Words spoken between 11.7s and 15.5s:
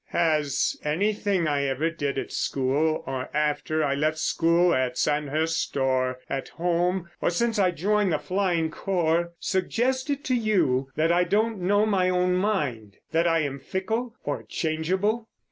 my own mind? That I am fickle or changeable?"